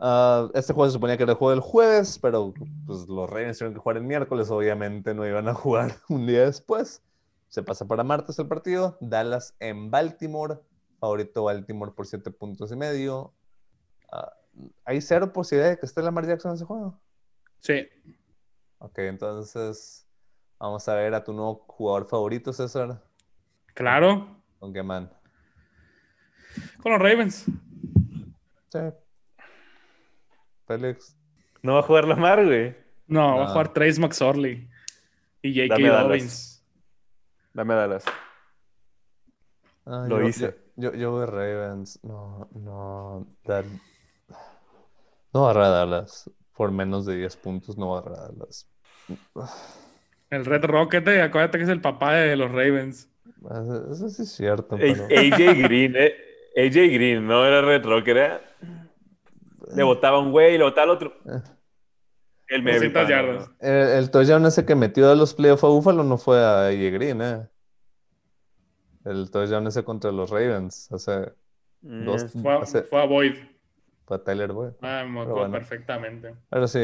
[0.00, 2.54] Ah, este juego se suponía que era el juego del jueves, pero
[2.86, 6.44] pues, los Ravens tuvieron que jugar el miércoles, obviamente no iban a jugar un día
[6.44, 7.02] después.
[7.48, 8.96] Se pasa para martes el partido.
[9.00, 10.58] Dallas en Baltimore.
[10.98, 13.32] Favorito Baltimore por 7 puntos y medio.
[14.12, 14.32] Ah,
[14.84, 17.00] ¿Hay cero posibilidad de que esté Lamar Jackson en ese juego?
[17.60, 17.86] Sí.
[18.78, 20.06] Ok, entonces
[20.58, 23.02] vamos a ver a tu nuevo jugador favorito, César.
[23.74, 24.42] Claro.
[24.58, 25.12] ¿Con qué man?
[26.82, 27.44] Con los Ravens.
[28.70, 28.78] Sí.
[30.66, 31.16] Félix.
[31.62, 32.76] No va a jugar Lamar, güey.
[33.06, 33.46] No, va Ah.
[33.46, 34.68] a jugar Trace McSorley.
[35.42, 35.74] Y J.K.
[35.74, 36.08] Dame a Dallas.
[36.08, 36.64] Dobbins.
[37.54, 38.04] Dame a Dallas.
[39.86, 40.56] Ah, Lo yo, hice.
[40.78, 41.98] Yo, yo, voy Ravens.
[42.04, 43.26] No, no.
[43.44, 43.64] Dar...
[45.34, 46.30] No va a Dallas.
[46.56, 48.70] Por menos de 10 puntos no va a Dallas.
[50.30, 53.10] El Red Rocket, eh, acuérdate que es el papá de los Ravens.
[53.44, 54.76] Eso eso sí es cierto.
[54.76, 55.04] Pero...
[55.04, 56.14] AJ Green, eh.
[56.56, 58.40] AJ Green, no era Red Rocker, era.
[59.74, 61.12] Le botaba un güey, le botaba al otro.
[61.26, 61.42] Eh.
[62.48, 63.50] El 200 Mary, yardas.
[63.58, 66.92] El, el touchdown ese que metió a los playoffs a Buffalo no fue a AJ
[66.92, 67.48] Green, ¿eh?
[69.10, 70.88] El touchdown ese contra los Ravens.
[70.92, 71.32] O sea,
[71.80, 73.34] Mm, Dos- Fue a, Hace- fue a Boyd.
[74.04, 74.70] fue a Tyler Boyd.
[74.82, 75.52] Ah, me acuerdo bueno.
[75.52, 76.34] perfectamente.
[76.50, 76.80] Pero sí,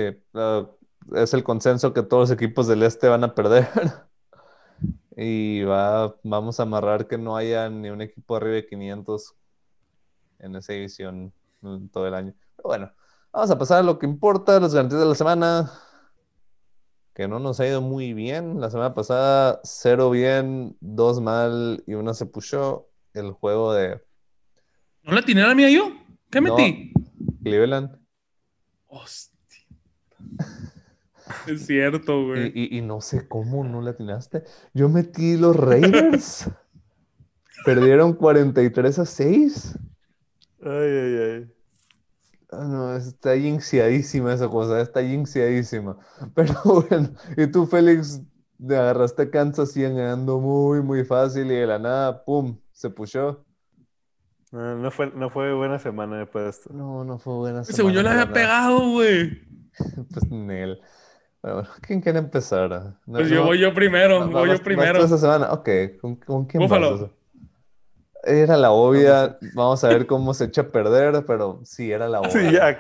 [1.17, 3.67] es el consenso que todos los equipos del este van a perder.
[5.17, 9.35] y va, vamos a amarrar que no haya ni un equipo arriba de 500
[10.39, 11.33] en esa división
[11.63, 12.33] en todo el año.
[12.57, 12.93] Pero bueno,
[13.33, 15.73] vamos a pasar a lo que importa, los garantías de la semana.
[17.15, 18.61] Que no nos ha ido muy bien.
[18.61, 22.89] La semana pasada, cero bien, dos mal y una se pushó.
[23.13, 24.01] El juego de
[25.05, 25.93] ¿No la tiene la mía yo?
[26.31, 26.57] ¿Qué No.
[26.57, 26.93] metí?
[27.45, 27.97] Cleveland.
[28.89, 29.35] Hostia.
[31.47, 32.51] Es cierto, güey.
[32.55, 34.43] Y, y- y no sé cómo no le atinaste.
[34.73, 36.51] Yo metí los Raiders.
[37.65, 39.79] Perdieron 43 a 6.
[40.63, 41.54] Ay, ay, ay.
[42.59, 45.97] Ah, no, está jinxiadísima esa cosa, está jinxiadísima.
[46.35, 48.21] Pero bueno, y tú, Félix,
[48.67, 52.59] te agarraste Kansas y ganando muy, muy fácil y de la nada, ¡pum!
[52.73, 53.45] Se pushó.
[54.53, 56.71] No, no fue, no fue buena semana después de esto.
[56.73, 59.43] No, no fue buena Según yo semana había pegado, güey.
[60.13, 60.81] Pues Nel.
[61.43, 62.71] Bueno, ¿quién quiere empezar?
[63.07, 65.03] No- Pues yo no- voy yo primero, voy vas- yo vas primero.
[65.03, 65.53] esta semana.
[65.53, 65.69] Ok,
[66.01, 66.95] ¿con, con quién vas Búfalo.
[66.95, 67.11] esa-
[68.27, 69.39] Era la obvia.
[69.55, 72.31] Vamos a ver cómo se echa a perder, pero sí, era la obvia.
[72.31, 72.71] Sí, ya.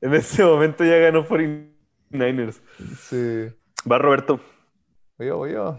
[0.00, 2.60] En, ese momento ya ganó 49ers.
[3.00, 3.52] Sí.
[3.90, 4.40] Va Roberto.
[5.18, 5.78] Voy yo, voy yo.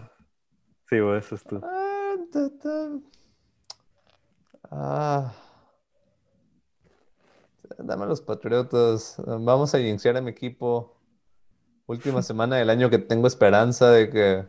[0.88, 1.60] Sí, güey, eso es tú.
[1.62, 2.88] Ah, ta, ta.
[4.70, 5.32] Ah.
[7.78, 9.16] Dame a los Patriotas.
[9.26, 10.96] Vamos a iniciar a mi equipo.
[11.86, 14.44] Última semana del año que tengo esperanza de que.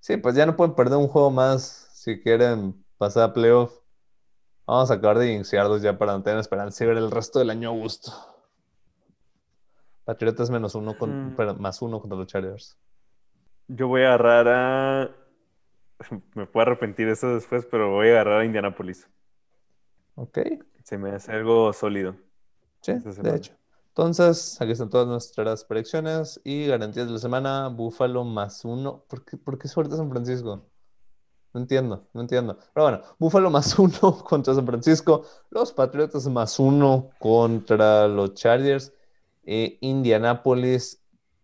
[0.00, 3.72] Sí, pues ya no pueden perder un juego más si quieren pasar a playoff.
[4.66, 7.50] Vamos a acabar de iniciarlos ya para no tener esperanza y ver el resto del
[7.50, 8.12] año a gusto.
[10.04, 11.36] Patriotas menos uno con, Mm.
[11.36, 12.78] pero más uno contra los Chargers.
[13.68, 15.10] Yo voy a agarrar a.
[16.34, 19.08] Me puedo arrepentir de eso después, pero voy a agarrar a Indianapolis.
[20.16, 20.38] Ok.
[20.84, 22.16] Se me hace algo sólido.
[22.82, 23.54] Sí, de hecho.
[23.88, 27.68] Entonces, aquí están todas nuestras predicciones y garantías de la semana.
[27.68, 29.04] Búfalo más uno.
[29.08, 30.66] ¿Por qué, por qué suerte San Francisco?
[31.54, 32.58] No entiendo, no entiendo.
[32.74, 38.92] Pero bueno, Buffalo más uno contra San Francisco, los Patriotas más uno contra los Chargers,
[39.44, 41.02] e Indianapolis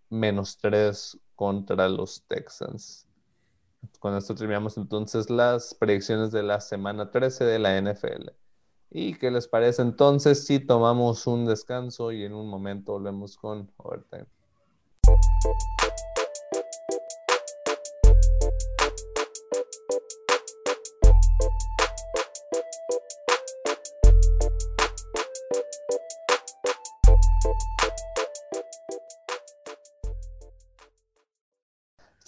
[0.09, 3.07] menos tres contra los Texans.
[3.99, 8.31] Con esto terminamos entonces las predicciones de la semana 13 de la NFL.
[8.90, 13.70] ¿Y qué les parece entonces si tomamos un descanso y en un momento volvemos con
[13.77, 14.27] Overtime?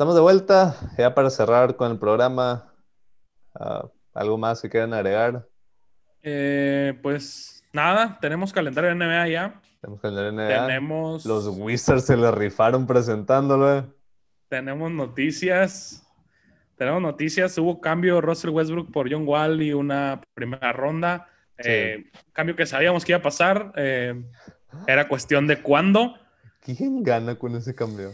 [0.03, 2.75] Estamos de vuelta, ya para cerrar con el programa.
[3.55, 5.47] Ah, ¿Algo más que quieran agregar?
[6.25, 9.63] Eh, pues nada, tenemos calendario de NBA ya.
[9.81, 10.67] Tenemos calendario de NBA.
[10.67, 13.95] Tenemos, Los Wizards se le rifaron presentándolo.
[14.49, 16.05] tenemos noticias.
[16.77, 17.57] Tenemos noticias.
[17.59, 21.29] Hubo cambio Russell Westbrook por John Wall y una primera ronda.
[21.61, 21.69] Sí.
[21.71, 23.73] Eh, cambio que sabíamos que iba a pasar.
[23.77, 24.21] eh,
[24.89, 26.17] era cuestión de cuándo.
[26.59, 28.11] ¿Quién gana con ese cambio?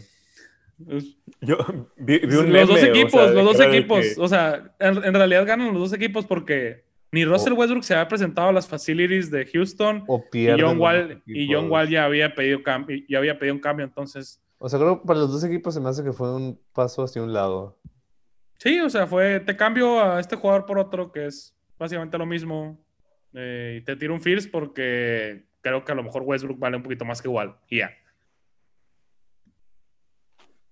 [1.41, 1.57] Yo
[1.97, 3.99] vi, vi un los dos o equipos, sea, los dos equipos.
[4.01, 7.93] que- O sea, en, en realidad ganan los dos equipos porque ni Russell Westbrook se
[7.95, 11.51] había presentado a las facilities de Houston O y John Wall, y.
[11.53, 12.59] John Wall ya había pedido
[13.07, 15.79] ya había pedido un cambio, entonces O sea, creo que para los dos equipos se
[15.81, 17.77] me hace que fue un paso hacia un lado.
[18.57, 22.25] sí, o sea, fue te cambio a este jugador por otro que es básicamente lo
[22.25, 22.79] mismo
[23.33, 26.83] eh, y te tiro un first porque creo que a lo mejor Westbrook vale un
[26.83, 27.91] poquito más que igual y ya.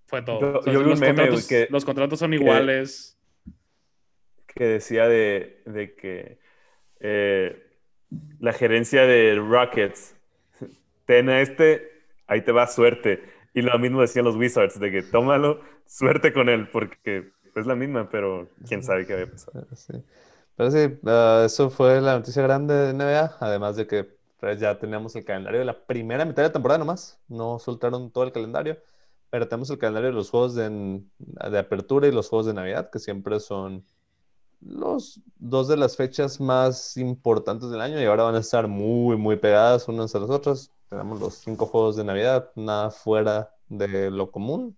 [0.07, 0.39] Fue todo.
[0.41, 3.17] Yo- O sea, yo vi un los, meme, güey, contratos, que- los contratos son iguales.
[4.47, 6.39] que decía de, de que
[6.99, 7.63] eh,
[8.39, 10.15] la gerencia de Rockets,
[11.05, 11.91] ten a este,
[12.25, 13.23] ahí te va suerte.
[13.53, 17.75] Y lo mismo decían los Wizards, de que tómalo, suerte con él, porque es la
[17.75, 19.67] misma, pero quién sabe qué había pasado.
[19.75, 19.93] Sí.
[20.55, 24.07] Pero sí, ah, eso fue la noticia grande de NBA, además de que
[24.39, 28.09] pues, ya teníamos el calendario de la primera mitad de la temporada nomás, no soltaron
[28.09, 28.75] todo el calendario,
[29.37, 32.89] pero tenemos el calendario de los juegos de, de apertura y los juegos de Navidad,
[32.89, 33.85] que siempre son
[34.61, 39.15] los dos de las fechas más importantes del año y ahora van a estar muy,
[39.15, 40.73] muy pegadas unas a las otras.
[40.89, 44.75] Tenemos los cinco juegos de Navidad, nada fuera de lo común.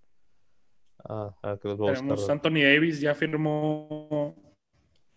[1.07, 2.29] Ah, a ver, voy a Tenemos.
[2.29, 4.35] Anthony Davis ya firmó.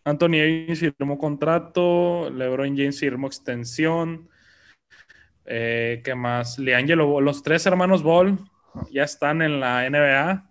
[0.05, 2.31] Anthony Davis firmó contrato.
[2.31, 4.29] LeBron James firmó extensión.
[5.47, 6.61] Eh, ¿Qué más?
[6.61, 8.39] Leangelo, los tres hermanos Ball
[8.91, 10.51] ya están en la NBA.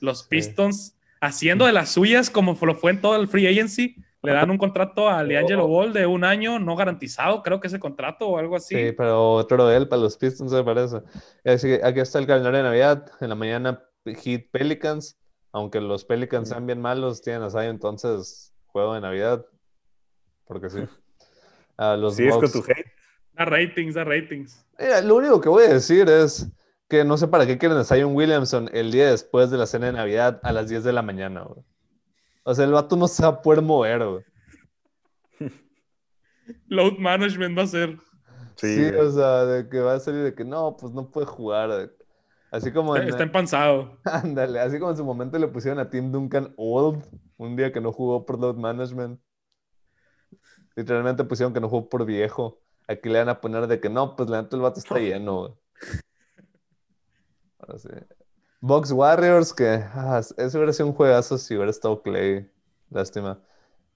[0.00, 0.26] Los Sí.
[0.30, 3.96] Pistons haciendo de las suyas como lo fue en todo el free agency.
[4.22, 7.78] Le dan un contrato a LeAngelo Ball de un año no garantizado, creo que ese
[7.78, 8.74] contrato o algo así.
[8.74, 10.96] Sí, pero otro de él para los Pistons me parece.
[11.44, 13.08] Así que aquí está el calendario de Navidad.
[13.20, 15.16] En la mañana Heat Pelicans.
[15.52, 19.46] Aunque los Pelicans sean bien malos, tienen a Zion, entonces juego de Navidad.
[20.44, 20.80] Porque sí.
[21.78, 22.86] Ah, los ¿Sigues con Bucks- tu hate?
[23.32, 24.66] Da ratings, da ratings.
[24.78, 26.46] Mira, lo único que voy a decir es
[26.88, 29.86] que no sé para qué quieren a Zion Williamson el día después de la cena
[29.86, 31.64] de Navidad a las 10 de la mañana, güey.
[32.44, 34.24] O sea, el vato no se va a poder mover, güey.
[36.68, 37.98] Load management va a ser.
[38.54, 41.90] Sí, o sea, de que va a salir de que no, pues no puede jugar.
[42.50, 43.98] Así como en, Está empanzado.
[44.04, 47.04] ándale, así como en su momento le pusieron a Tim Duncan Old,
[47.36, 49.20] un día que no jugó por load management.
[50.76, 52.60] Literalmente pusieron que no jugó por viejo.
[52.86, 55.40] Aquí le van a poner de que no, pues la neta el vato está lleno.
[55.40, 55.54] güey.
[58.60, 62.48] Box Warriors, que ah, ese hubiera sido un juegazo si hubiera estado Clay.
[62.90, 63.40] Lástima.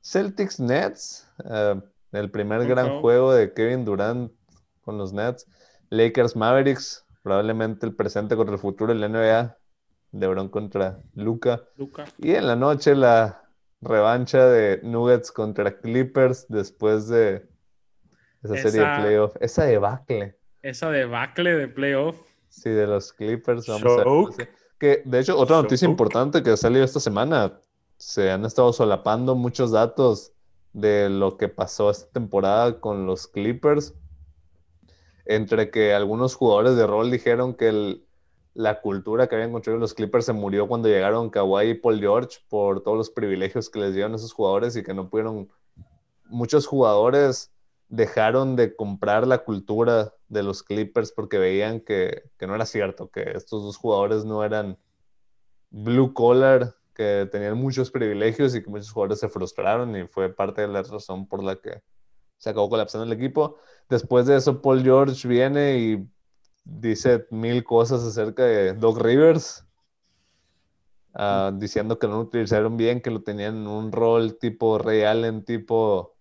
[0.02, 1.80] Celtics Nets, eh,
[2.12, 4.32] el primer gran juego de Kevin Durant
[4.82, 5.46] con los Nets.
[5.90, 9.56] Lakers Mavericks, probablemente el presente contra el futuro en la NBA.
[10.12, 11.62] LeBron contra Luca.
[11.76, 12.04] Luca.
[12.18, 13.44] Y en la noche la
[13.80, 17.48] revancha de Nuggets contra Clippers después de
[18.42, 19.36] esa serie de playoff.
[19.40, 20.36] Esa debacle.
[20.62, 22.29] Esa debacle de playoff.
[22.50, 23.66] Sí, de los Clippers.
[23.66, 24.04] Vamos a ver.
[24.78, 27.58] Que, de hecho, otra noticia importante que ha salido esta semana.
[27.96, 30.32] Se han estado solapando muchos datos
[30.72, 33.94] de lo que pasó esta temporada con los Clippers.
[35.26, 38.06] Entre que algunos jugadores de rol dijeron que el-
[38.54, 42.38] la cultura que habían construido los Clippers se murió cuando llegaron Kawhi y Paul George
[42.48, 45.48] por todos los privilegios que les dieron esos jugadores y que no pudieron.
[46.24, 47.52] Muchos jugadores
[47.88, 53.10] dejaron de comprar la cultura de los Clippers porque veían que, que no era cierto,
[53.10, 54.78] que estos dos jugadores no eran
[55.70, 60.62] blue collar, que tenían muchos privilegios y que muchos jugadores se frustraron y fue parte
[60.62, 61.82] de la razón por la que
[62.38, 63.58] se acabó colapsando el equipo.
[63.88, 66.08] Después de eso, Paul George viene y
[66.64, 69.66] dice mil cosas acerca de Doc Rivers.
[71.14, 75.02] ah, diciendo que no lo utilizaron bien, que lo tenían en un rol tipo Ray
[75.02, 76.14] Allen, tipo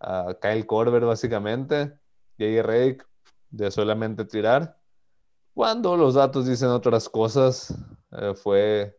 [0.00, 1.98] ah, Kyle Korver, básicamente.
[2.38, 2.62] J.J.
[2.62, 3.06] Redick,
[3.52, 4.76] de solamente tirar.
[5.54, 7.74] Cuando los datos dicen otras cosas,
[8.12, 8.98] eh, fue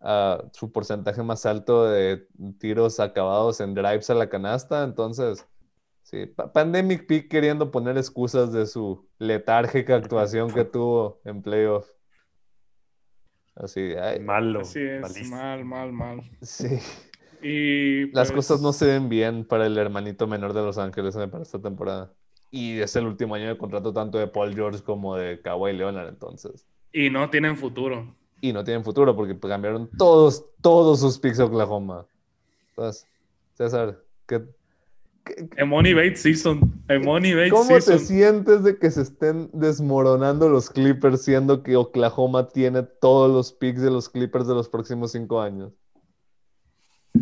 [0.00, 2.26] ah, su porcentaje más alto de
[2.58, 4.84] tiros acabados en drives a la canasta.
[4.84, 5.44] Entonces,
[6.02, 11.88] sí, pa- Pandemic Peak queriendo poner excusas de su letárgica actuación que tuvo en playoff.
[13.56, 14.60] Así, ay, Malo.
[14.60, 15.36] Así es, malísimo.
[15.36, 16.30] mal, mal, mal.
[16.42, 16.78] sí.
[17.42, 21.16] Y Las pues, cosas no se ven bien para el hermanito menor de Los Ángeles
[21.16, 22.12] eh, para esta temporada.
[22.50, 26.08] Y es el último año de contrato tanto de Paul George como de Kawhi Leonard,
[26.08, 26.66] entonces.
[26.92, 28.14] Y no tienen futuro.
[28.40, 32.06] Y no tienen futuro porque cambiaron todos, todos sus picks a Oklahoma.
[32.70, 33.06] Entonces,
[33.54, 34.42] César, ¿qué,
[35.56, 36.60] Emoni Bates Season.
[36.88, 38.06] Emoni Bates ¿cómo te Season.
[38.06, 43.82] sientes de que se estén desmoronando los Clippers siendo que Oklahoma tiene todos los picks
[43.82, 45.72] de los Clippers de los próximos cinco años?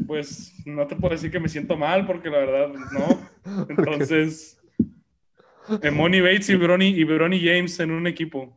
[0.07, 3.67] Pues no te puedo decir que me siento mal porque la verdad no.
[3.69, 4.61] Entonces,
[5.83, 8.57] Emoni Bates y Bronny, y Bronny James en un equipo.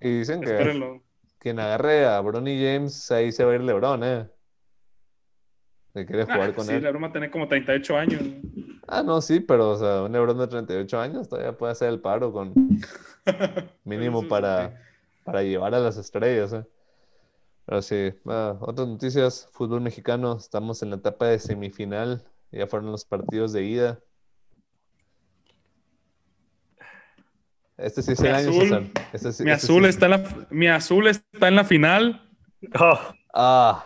[0.00, 1.02] Y dicen que Espérenlo.
[1.38, 4.28] quien agarre a Bronny James, ahí se va a ir LeBron, ¿eh?
[5.94, 6.82] Que quiere jugar Ah, con sí, él.
[6.82, 8.22] la broma tiene como 38 años.
[8.86, 12.00] Ah, no, sí, pero o sea, un LeBron de 38 años todavía puede hacer el
[12.00, 12.52] paro con
[13.84, 14.26] mínimo sí.
[14.28, 14.80] para,
[15.24, 16.64] para llevar a las estrellas, ¿eh?
[17.64, 22.22] Pero sí, ah, otras noticias, fútbol mexicano, estamos en la etapa de semifinal,
[22.52, 24.00] ya fueron los partidos de ida.
[27.78, 28.90] Este sí es Mi el año, azul-.
[29.12, 32.22] Este sí- Mi este azul, sí- está en la, mi azul está en la final.
[32.80, 32.98] Oh,
[33.34, 33.84] Ah,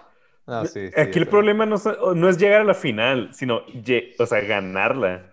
[0.65, 0.89] sí.
[0.89, 3.63] sí, Aquí el problema no, es- no es llegar a la final, sino
[4.19, 5.27] o sea, ganarla.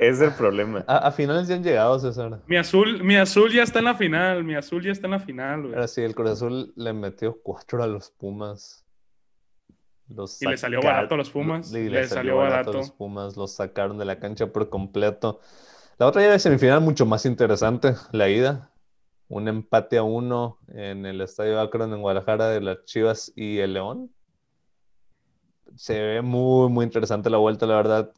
[0.00, 0.84] es el problema.
[0.88, 2.40] A, a finales ya han llegado, César.
[2.46, 4.42] Mi azul, mi azul ya está en la final.
[4.42, 5.74] Mi azul ya está en la final, güey.
[5.74, 8.84] Ahora sí, el Cruz Azul le metió cuatro a los Pumas.
[10.08, 11.72] Los Y le salió barato a los Pumas.
[11.72, 12.70] y Le salió barato.
[12.70, 15.40] a los Pumas, los sacaron de la cancha por completo.
[16.00, 18.70] La otra llave semifinal mucho más interesante, la ida.
[19.28, 23.74] Un empate a uno en el Estadio Akron en Guadalajara de las Chivas y el
[23.74, 24.10] León.
[25.76, 28.12] Se ve muy, muy interesante la vuelta, la verdad.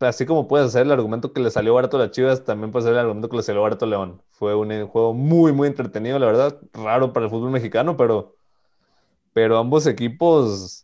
[0.00, 2.86] Así como puedes hacer el argumento que le salió barato a las Chivas, también puedes
[2.86, 4.22] hacer el argumento que le salió barato a León.
[4.30, 6.58] Fue un juego muy, muy entretenido, la verdad.
[6.72, 8.34] Raro para el fútbol mexicano, pero,
[9.34, 10.83] pero ambos equipos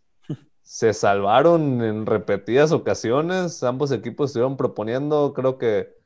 [0.71, 3.61] se salvaron en repetidas ocasiones.
[3.64, 5.97] Ambos equipos estuvieron proponiendo, creo que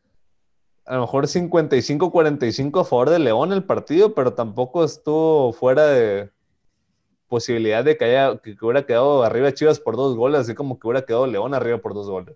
[0.87, 6.31] a lo mejor 55-45 a favor de León el partido, pero tampoco estuvo fuera de
[7.29, 10.87] posibilidad de que, haya, que, hubiera quedado arriba Chivas por dos goles, así como que
[10.87, 12.35] hubiera quedado León arriba por dos goles.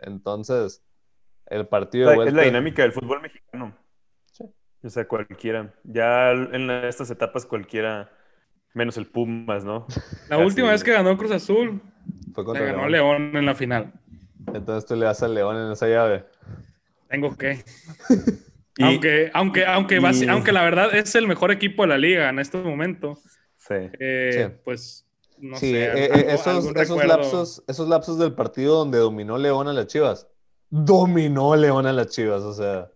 [0.00, 0.82] Entonces,
[1.46, 2.30] el partido de La- vuelta...
[2.30, 3.76] es la dinámica del fútbol mexicano.
[4.32, 4.44] Sí.
[4.82, 5.72] O sea, cualquiera.
[5.84, 8.10] Ya en estas etapas cualquiera,
[8.74, 9.86] menos el Pumas, ¿no?
[10.28, 11.80] La Casi- última vez que ganó Cruz Azul,
[12.34, 13.22] fue le contra ganó León.
[13.32, 13.92] León en la final.
[14.54, 16.24] Entonces tú le das al León en esa llave.
[17.08, 17.62] Tengo que.
[18.78, 22.30] Y- aunque, aunque, aunque, y- aunque la verdad es el mejor equipo de la liga
[22.30, 23.18] en este momento,
[23.58, 23.74] Sí.
[23.98, 24.56] eh, Sí.
[24.64, 25.06] pues
[25.38, 25.84] no sí, sé.
[25.84, 29.68] eh, eh, algo- esos, algún esos, recuerdo- lapsos, esos lapsos del partido donde dominó León
[29.68, 30.28] a las Chivas.
[30.70, 32.88] Dominó León a las Chivas, o sea.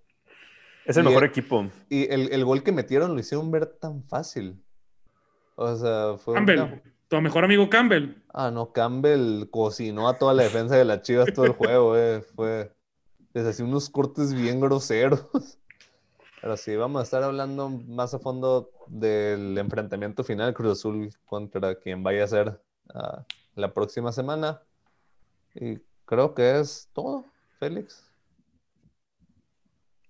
[0.86, 1.66] Es el Y- mejor equipo.
[1.90, 4.56] Y el, el gol que metieron lo hicieron ver tan fácil.
[5.56, 8.22] O sea, fue Campbell, una- tu mejor amigo Campbell.
[8.32, 12.22] Ah, no, Campbell cocinó a toda la defensa de las Chivas todo el juego, eh.
[12.34, 12.72] Fue.
[13.32, 15.24] Les hacía unos cortes bien groseros.
[16.40, 21.74] Pero sí, vamos a estar hablando más a fondo del enfrentamiento final Cruz Azul contra
[21.76, 22.60] quien vaya a ser
[22.92, 23.24] ah,
[23.54, 24.60] la próxima semana.
[25.54, 27.24] Y creo que es todo,
[27.58, 28.04] Félix.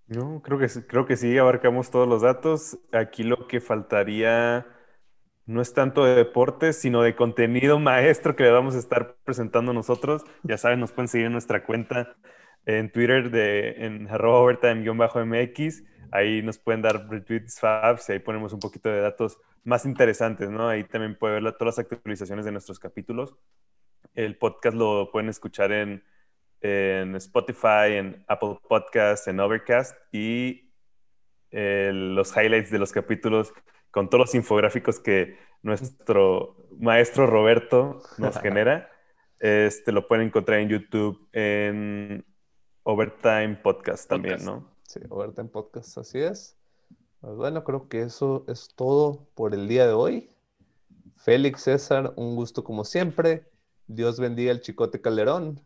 [0.07, 2.79] No, creo que, creo que sí, abarcamos todos los datos.
[2.93, 4.67] Aquí lo que faltaría
[5.47, 9.73] no es tanto de deportes, sino de contenido maestro que le vamos a estar presentando
[9.73, 10.25] nosotros.
[10.43, 12.17] Ya saben, nos pueden seguir en nuestra cuenta
[12.67, 15.85] en Twitter de en arroba overtime-mx.
[16.11, 20.49] Ahí nos pueden dar retweets, fabs, y ahí ponemos un poquito de datos más interesantes,
[20.51, 20.69] ¿no?
[20.69, 23.35] Ahí también puede ver todas las actualizaciones de nuestros capítulos.
[24.15, 26.05] El podcast lo pueden escuchar en,
[26.61, 30.71] en Spotify, en Apple Podcasts, en Overcast y
[31.51, 33.53] eh, los highlights de los capítulos
[33.95, 38.91] con todos los infográficos que nuestro maestro Roberto nos genera.
[39.39, 42.25] Este lo pueden encontrar en YouTube en
[42.83, 44.57] Overtime Podcast también, Podcast.
[44.57, 44.75] ¿no?
[44.83, 46.57] Sí, Overtime Podcast, así es.
[47.21, 50.31] Pues bueno, creo que eso es todo por el día de hoy.
[51.17, 53.49] Félix César, un gusto como siempre.
[53.87, 55.63] Dios bendiga al Chicote Calderón.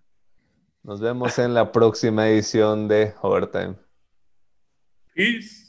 [0.83, 3.77] Nos vemos en la próxima edición de Overtime.
[5.15, 5.68] Peace.